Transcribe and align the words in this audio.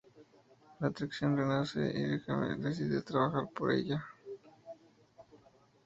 La 0.79 0.87
atracción 0.87 1.37
renace 1.37 1.79
y 1.95 2.15
Hajime 2.15 2.55
decide 2.57 3.01
dejar 3.03 3.31
todo 3.31 3.49
por 3.53 3.71
ella. 3.71 4.03